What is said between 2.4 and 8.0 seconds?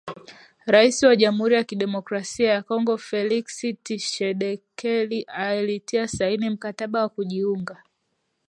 ya Kongo Felix Tshisekedi alitia saini mkataba wa kujiunga.